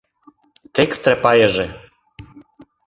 Тек 0.73 0.89
стряпайыже! 0.99 1.65